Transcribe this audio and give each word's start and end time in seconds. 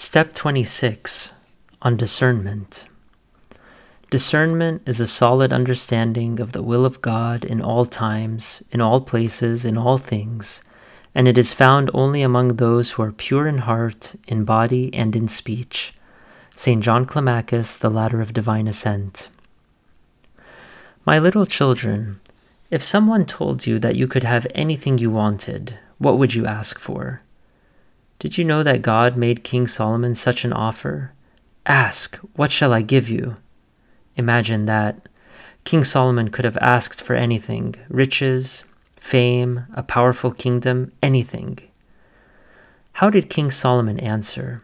Step 0.00 0.32
26 0.32 1.32
on 1.82 1.96
discernment. 1.96 2.86
Discernment 4.10 4.82
is 4.86 5.00
a 5.00 5.08
solid 5.08 5.52
understanding 5.52 6.38
of 6.38 6.52
the 6.52 6.62
will 6.62 6.86
of 6.86 7.02
God 7.02 7.44
in 7.44 7.60
all 7.60 7.84
times, 7.84 8.62
in 8.70 8.80
all 8.80 9.00
places, 9.00 9.64
in 9.64 9.76
all 9.76 9.98
things, 9.98 10.62
and 11.16 11.26
it 11.26 11.36
is 11.36 11.52
found 11.52 11.90
only 11.92 12.22
among 12.22 12.46
those 12.46 12.92
who 12.92 13.02
are 13.02 13.10
pure 13.10 13.48
in 13.48 13.58
heart, 13.58 14.14
in 14.28 14.44
body, 14.44 14.94
and 14.94 15.16
in 15.16 15.26
speech. 15.26 15.92
St. 16.54 16.80
John 16.80 17.04
Climacus, 17.04 17.76
The 17.76 17.90
Ladder 17.90 18.20
of 18.20 18.32
Divine 18.32 18.68
Ascent. 18.68 19.28
My 21.04 21.18
little 21.18 21.44
children, 21.44 22.20
if 22.70 22.84
someone 22.84 23.24
told 23.24 23.66
you 23.66 23.80
that 23.80 23.96
you 23.96 24.06
could 24.06 24.22
have 24.22 24.46
anything 24.54 24.98
you 24.98 25.10
wanted, 25.10 25.76
what 25.98 26.18
would 26.18 26.36
you 26.36 26.46
ask 26.46 26.78
for? 26.78 27.22
Did 28.18 28.36
you 28.36 28.44
know 28.44 28.64
that 28.64 28.82
God 28.82 29.16
made 29.16 29.44
King 29.44 29.68
Solomon 29.68 30.14
such 30.14 30.44
an 30.44 30.52
offer? 30.52 31.12
Ask, 31.66 32.16
what 32.34 32.50
shall 32.50 32.72
I 32.72 32.82
give 32.82 33.08
you? 33.08 33.36
Imagine 34.16 34.66
that. 34.66 35.06
King 35.62 35.84
Solomon 35.84 36.30
could 36.30 36.44
have 36.44 36.56
asked 36.56 37.00
for 37.00 37.14
anything 37.14 37.76
riches, 37.88 38.64
fame, 38.96 39.66
a 39.72 39.84
powerful 39.84 40.32
kingdom, 40.32 40.90
anything. 41.00 41.60
How 42.94 43.08
did 43.08 43.30
King 43.30 43.52
Solomon 43.52 44.00
answer? 44.00 44.62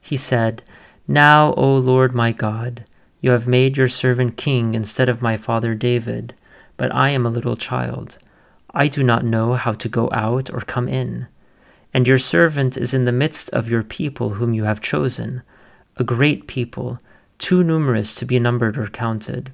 He 0.00 0.16
said, 0.16 0.62
Now, 1.08 1.54
O 1.54 1.76
Lord 1.76 2.14
my 2.14 2.30
God, 2.30 2.84
you 3.20 3.32
have 3.32 3.48
made 3.48 3.76
your 3.76 3.88
servant 3.88 4.36
king 4.36 4.76
instead 4.76 5.08
of 5.08 5.20
my 5.20 5.36
father 5.36 5.74
David, 5.74 6.34
but 6.76 6.94
I 6.94 7.10
am 7.10 7.26
a 7.26 7.30
little 7.30 7.56
child. 7.56 8.18
I 8.72 8.86
do 8.86 9.02
not 9.02 9.24
know 9.24 9.54
how 9.54 9.72
to 9.72 9.88
go 9.88 10.08
out 10.12 10.50
or 10.52 10.60
come 10.60 10.88
in. 10.88 11.26
And 11.92 12.06
your 12.06 12.18
servant 12.18 12.76
is 12.76 12.94
in 12.94 13.04
the 13.04 13.12
midst 13.12 13.50
of 13.50 13.68
your 13.68 13.82
people 13.82 14.30
whom 14.30 14.54
you 14.54 14.64
have 14.64 14.80
chosen, 14.80 15.42
a 15.96 16.04
great 16.04 16.46
people 16.46 16.98
too 17.38 17.64
numerous 17.64 18.14
to 18.14 18.24
be 18.24 18.38
numbered 18.38 18.78
or 18.78 18.86
counted. 18.86 19.52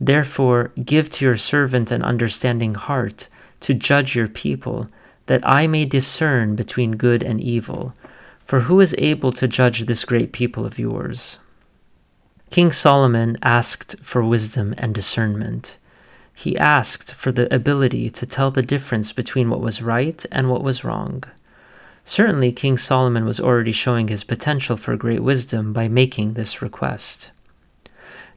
Therefore, 0.00 0.72
give 0.82 1.10
to 1.10 1.24
your 1.24 1.36
servant 1.36 1.92
an 1.92 2.02
understanding 2.02 2.74
heart 2.74 3.28
to 3.60 3.74
judge 3.74 4.16
your 4.16 4.28
people, 4.28 4.88
that 5.26 5.46
I 5.46 5.66
may 5.66 5.84
discern 5.84 6.56
between 6.56 6.92
good 6.92 7.22
and 7.22 7.40
evil. 7.40 7.94
For 8.44 8.60
who 8.60 8.80
is 8.80 8.96
able 8.98 9.32
to 9.32 9.46
judge 9.46 9.80
this 9.80 10.04
great 10.04 10.32
people 10.32 10.64
of 10.64 10.78
yours? 10.78 11.38
King 12.50 12.72
Solomon 12.72 13.36
asked 13.42 13.94
for 14.02 14.24
wisdom 14.24 14.74
and 14.76 14.92
discernment. 14.92 15.76
He 16.34 16.56
asked 16.56 17.14
for 17.14 17.30
the 17.30 17.54
ability 17.54 18.10
to 18.10 18.26
tell 18.26 18.50
the 18.50 18.62
difference 18.62 19.12
between 19.12 19.50
what 19.50 19.60
was 19.60 19.82
right 19.82 20.24
and 20.32 20.48
what 20.48 20.64
was 20.64 20.82
wrong. 20.82 21.22
Certainly, 22.04 22.52
King 22.52 22.76
Solomon 22.76 23.24
was 23.24 23.40
already 23.40 23.72
showing 23.72 24.08
his 24.08 24.24
potential 24.24 24.76
for 24.76 24.96
great 24.96 25.22
wisdom 25.22 25.72
by 25.72 25.88
making 25.88 26.34
this 26.34 26.62
request. 26.62 27.30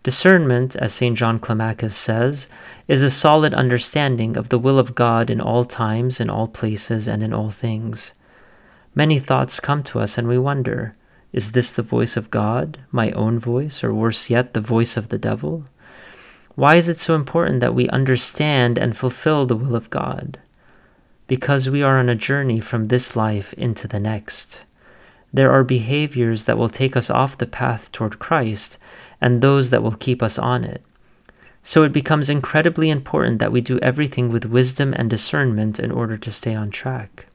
Discernment, 0.04 0.76
as 0.76 0.94
St. 0.94 1.18
John 1.18 1.40
Climacus 1.40 1.94
says, 1.94 2.50
is 2.90 3.02
a 3.02 3.10
solid 3.10 3.54
understanding 3.54 4.36
of 4.36 4.50
the 4.50 4.60
will 4.60 4.78
of 4.78 4.96
God 4.96 5.30
in 5.30 5.40
all 5.40 5.64
times, 5.64 6.20
in 6.20 6.30
all 6.30 6.48
places, 6.48 7.08
and 7.08 7.24
in 7.24 7.34
all 7.34 7.50
things. 7.50 8.14
Many 8.94 9.18
thoughts 9.18 9.60
come 9.60 9.82
to 9.84 10.00
us 10.00 10.18
and 10.18 10.28
we 10.28 10.38
wonder 10.38 10.94
is 11.32 11.54
this 11.54 11.72
the 11.72 11.82
voice 11.82 12.16
of 12.16 12.30
God, 12.30 12.78
my 12.92 13.10
own 13.12 13.40
voice, 13.40 13.84
or 13.84 13.92
worse 13.92 14.30
yet, 14.30 14.54
the 14.54 14.62
voice 14.62 14.96
of 14.96 15.10
the 15.10 15.18
devil? 15.18 15.66
Why 16.54 16.76
is 16.76 16.88
it 16.88 16.98
so 16.98 17.16
important 17.16 17.60
that 17.62 17.74
we 17.74 17.90
understand 17.90 18.78
and 18.78 18.96
fulfill 18.96 19.48
the 19.48 19.56
will 19.56 19.76
of 19.76 19.90
God? 19.90 20.38
Because 21.34 21.68
we 21.68 21.82
are 21.82 21.98
on 21.98 22.10
a 22.10 22.24
journey 22.30 22.60
from 22.60 22.90
this 22.90 23.16
life 23.16 23.54
into 23.54 23.88
the 23.88 24.00
next. 24.00 24.66
There 25.34 25.50
are 25.50 25.64
behaviors 25.64 26.46
that 26.46 26.60
will 26.60 26.70
take 26.70 26.96
us 26.96 27.10
off 27.10 27.40
the 27.40 27.48
path 27.48 27.92
toward 27.92 28.20
Christ 28.20 28.78
and 29.20 29.42
those 29.42 29.72
that 29.72 29.82
will 29.82 29.96
keep 29.96 30.22
us 30.22 30.38
on 30.38 30.64
it. 30.64 30.84
So 31.64 31.82
it 31.82 31.92
becomes 31.92 32.30
incredibly 32.30 32.92
important 32.92 33.40
that 33.40 33.52
we 33.52 33.62
do 33.62 33.80
everything 33.80 34.30
with 34.30 34.46
wisdom 34.46 34.94
and 34.96 35.10
discernment 35.10 35.80
in 35.80 35.90
order 35.90 36.18
to 36.18 36.32
stay 36.32 36.54
on 36.54 36.70
track. 36.70 37.26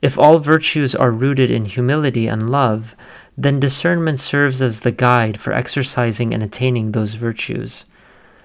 If 0.00 0.18
all 0.18 0.38
virtues 0.38 0.94
are 0.94 1.10
rooted 1.10 1.50
in 1.50 1.66
humility 1.66 2.26
and 2.26 2.48
love, 2.48 2.96
then 3.36 3.60
discernment 3.60 4.20
serves 4.20 4.62
as 4.62 4.80
the 4.80 4.90
guide 4.90 5.38
for 5.38 5.52
exercising 5.52 6.32
and 6.32 6.42
attaining 6.42 6.92
those 6.92 7.12
virtues. 7.12 7.84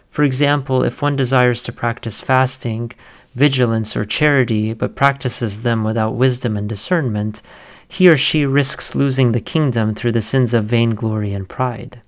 For 0.09 0.23
example, 0.23 0.83
if 0.83 1.01
one 1.01 1.15
desires 1.15 1.63
to 1.63 1.71
practice 1.71 2.19
fasting, 2.19 2.91
vigilance, 3.35 3.95
or 3.95 4.05
charity, 4.05 4.73
but 4.73 4.95
practices 4.95 5.61
them 5.61 5.83
without 5.83 6.15
wisdom 6.15 6.57
and 6.57 6.67
discernment, 6.67 7.41
he 7.87 8.09
or 8.09 8.15
she 8.15 8.45
risks 8.45 8.95
losing 8.95 9.31
the 9.31 9.41
kingdom 9.41 9.93
through 9.93 10.13
the 10.13 10.21
sins 10.21 10.53
of 10.53 10.65
vainglory 10.65 11.33
and 11.33 11.49
pride. 11.49 12.01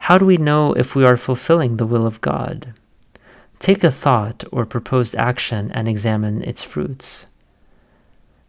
How 0.00 0.18
do 0.18 0.26
we 0.26 0.36
know 0.36 0.72
if 0.72 0.94
we 0.94 1.04
are 1.04 1.16
fulfilling 1.16 1.76
the 1.76 1.86
will 1.86 2.06
of 2.06 2.20
God? 2.20 2.72
Take 3.58 3.82
a 3.82 3.90
thought 3.90 4.44
or 4.52 4.66
proposed 4.66 5.16
action 5.16 5.70
and 5.72 5.88
examine 5.88 6.42
its 6.42 6.62
fruits. 6.62 7.26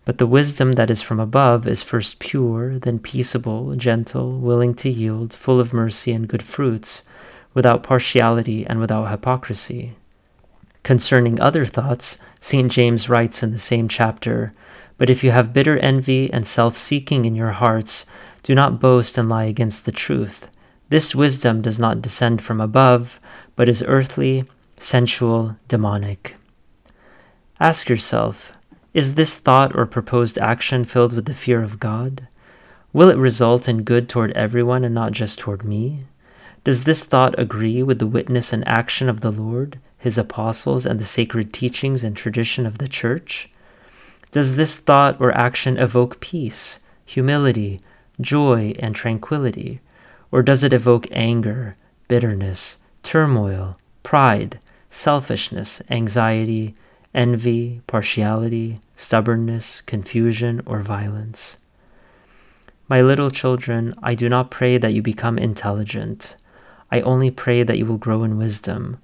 But 0.06 0.20
the 0.20 0.28
wisdom 0.28 0.74
that 0.74 0.90
is 0.90 1.02
from 1.02 1.20
above 1.20 1.68
is 1.68 1.84
first 1.84 2.20
pure, 2.20 2.80
then 2.80 3.00
peaceable, 3.00 3.76
gentle, 3.76 4.40
willing 4.40 4.74
to 4.76 4.90
yield, 4.90 5.34
full 5.34 5.60
of 5.60 5.74
mercy 5.74 6.14
and 6.14 6.28
good 6.28 6.44
fruits, 6.44 7.04
without 7.54 7.84
partiality 7.84 8.66
and 8.66 8.80
without 8.80 9.10
hypocrisy. 9.10 9.96
Concerning 10.88 11.38
other 11.42 11.66
thoughts, 11.66 12.18
St. 12.40 12.72
James 12.72 13.10
writes 13.10 13.44
in 13.44 13.52
the 13.52 13.58
same 13.58 13.90
chapter 13.90 14.54
But 14.98 15.10
if 15.10 15.22
you 15.22 15.32
have 15.32 15.52
bitter 15.52 15.78
envy 15.80 16.32
and 16.32 16.48
self 16.48 16.78
seeking 16.78 17.26
in 17.26 17.36
your 17.36 17.52
hearts, 17.52 18.06
do 18.42 18.56
not 18.56 18.80
boast 18.80 19.18
and 19.18 19.28
lie 19.28 19.44
against 19.44 19.84
the 19.84 19.92
truth. 19.92 20.50
This 20.88 21.14
wisdom 21.14 21.62
does 21.62 21.78
not 21.78 22.02
descend 22.02 22.42
from 22.42 22.62
above, 22.62 23.20
but 23.58 23.68
is 23.68 23.84
earthly, 23.86 24.46
sensual, 24.80 25.58
demonic. 25.68 26.38
Ask 27.60 27.90
yourself 27.90 28.54
Is 28.94 29.16
this 29.16 29.38
thought 29.40 29.76
or 29.76 29.86
proposed 29.86 30.38
action 30.38 30.86
filled 30.86 31.12
with 31.12 31.26
the 31.26 31.34
fear 31.34 31.62
of 31.62 31.82
God? 31.82 32.30
Will 32.94 33.10
it 33.10 33.18
result 33.18 33.68
in 33.68 33.84
good 33.84 34.08
toward 34.08 34.32
everyone 34.38 34.86
and 34.86 34.96
not 34.96 35.12
just 35.12 35.38
toward 35.38 35.66
me? 35.66 36.06
Does 36.64 36.86
this 36.86 37.04
thought 37.04 37.38
agree 37.38 37.84
with 37.84 38.00
the 38.00 38.08
witness 38.08 38.54
and 38.54 38.66
action 38.66 39.10
of 39.10 39.20
the 39.20 39.32
Lord? 39.32 39.80
His 40.08 40.18
apostles, 40.18 40.86
and 40.86 41.02
the 41.02 41.04
sacred 41.04 41.52
teachings 41.52 42.02
and 42.02 42.16
tradition 42.16 42.66
of 42.66 42.78
the 42.78 42.88
Church? 42.88 43.50
Does 44.32 44.56
this 44.56 44.78
thought 44.78 45.20
or 45.20 45.36
action 45.36 45.78
evoke 45.78 46.22
peace, 46.22 46.80
humility, 47.06 47.82
joy, 48.22 48.74
and 48.80 48.96
tranquility? 48.96 49.82
Or 50.32 50.42
does 50.42 50.64
it 50.64 50.72
evoke 50.72 51.08
anger, 51.12 51.76
bitterness, 52.08 52.78
turmoil, 53.04 53.78
pride, 54.02 54.62
selfishness, 54.90 55.82
anxiety, 55.90 56.74
envy, 57.14 57.82
partiality, 57.86 58.80
stubbornness, 58.96 59.82
confusion, 59.82 60.62
or 60.66 60.80
violence? 60.80 61.58
My 62.88 63.02
little 63.02 63.30
children, 63.30 63.94
I 64.02 64.16
do 64.16 64.30
not 64.30 64.52
pray 64.52 64.78
that 64.78 64.94
you 64.94 65.02
become 65.02 65.38
intelligent. 65.38 66.38
I 66.90 67.02
only 67.02 67.30
pray 67.30 67.64
that 67.64 67.78
you 67.78 67.86
will 67.86 67.98
grow 67.98 68.24
in 68.24 68.38
wisdom 68.38 69.02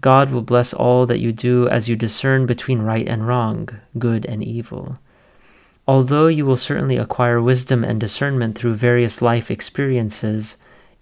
God 0.00 0.30
will 0.30 0.42
bless 0.42 0.72
all 0.72 1.06
that 1.06 1.18
you 1.18 1.32
do 1.32 1.68
as 1.68 1.88
you 1.88 1.96
discern 1.96 2.46
between 2.46 2.82
right 2.82 3.06
and 3.06 3.26
wrong, 3.26 3.68
good 3.98 4.24
and 4.26 4.44
evil. 4.44 4.96
Although 5.88 6.28
you 6.28 6.46
will 6.46 6.56
certainly 6.56 6.96
acquire 6.96 7.40
wisdom 7.42 7.82
and 7.82 7.98
discernment 7.98 8.56
through 8.56 8.74
various 8.74 9.20
life 9.20 9.50
experiences, 9.50 10.56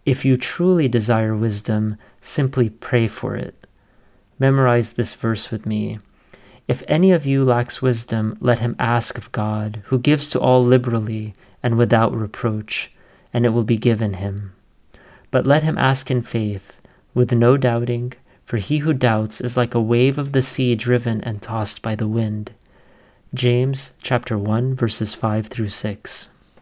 if 0.07 0.25
you 0.25 0.37
truly 0.37 0.89
desire 0.89 1.37
wisdom, 1.37 1.97
simply 2.21 2.71
pray 2.71 3.07
for 3.07 3.35
it. 3.35 3.67
Memorize 4.39 4.93
this 4.93 5.13
verse 5.15 5.51
with 5.51 5.67
me. 5.67 5.99
If 6.69 6.83
any 6.89 7.13
of 7.13 7.27
you 7.27 7.45
lacks 7.45 7.83
wisdom, 7.83 8.39
let 8.41 8.61
him 8.61 8.77
ask 8.79 9.19
of 9.19 9.33
God, 9.33 9.83
who 9.87 9.99
gives 9.99 10.29
to 10.31 10.41
all 10.41 10.65
liberally 10.65 11.35
and 11.63 11.77
without 11.77 12.15
reproach, 12.15 12.91
and 13.33 13.45
it 13.45 13.51
will 13.51 13.65
be 13.65 13.77
given 13.77 14.15
him. 14.15 14.53
But 15.31 15.47
let 15.47 15.65
him 15.65 15.77
ask 15.77 16.11
in 16.11 16.23
faith, 16.23 16.81
with 17.13 17.33
no 17.33 17.57
doubting 17.57 18.15
for 18.47 18.57
he 18.57 18.79
who 18.79 18.95
doubts 18.95 19.41
is 19.41 19.57
like 19.57 19.75
a 19.75 19.81
wave 19.81 20.17
of 20.17 20.33
the 20.33 20.41
sea 20.41 20.75
driven 20.75 21.21
and 21.23 21.43
tossed 21.43 21.83
by 21.83 21.95
the 21.95 22.09
wind. 22.09 22.53
James 23.35 23.93
chapter 24.01 24.39
1 24.39 24.75
verses 24.77 25.13
5 25.13 25.49
through 25.49 25.69
6. 25.69 26.29